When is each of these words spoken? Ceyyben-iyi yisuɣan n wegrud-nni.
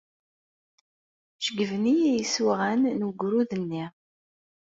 Ceyyben-iyi 1.41 2.07
yisuɣan 2.15 2.81
n 2.97 3.01
wegrud-nni. 3.07 3.85